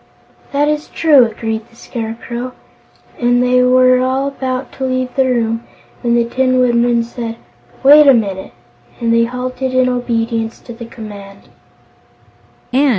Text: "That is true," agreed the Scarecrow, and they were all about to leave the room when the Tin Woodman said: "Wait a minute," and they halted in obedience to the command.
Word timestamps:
"That 0.51 0.67
is 0.67 0.87
true," 0.87 1.25
agreed 1.27 1.69
the 1.69 1.75
Scarecrow, 1.75 2.53
and 3.19 3.43
they 3.43 3.61
were 3.61 3.99
all 3.99 4.29
about 4.29 4.71
to 4.71 4.83
leave 4.83 5.13
the 5.15 5.25
room 5.27 5.63
when 6.01 6.15
the 6.15 6.25
Tin 6.25 6.57
Woodman 6.59 7.03
said: 7.03 7.35
"Wait 7.83 8.07
a 8.07 8.13
minute," 8.15 8.53
and 8.99 9.13
they 9.13 9.25
halted 9.25 9.75
in 9.75 9.87
obedience 9.87 10.59
to 10.61 10.73
the 10.73 10.87
command. 10.87 11.49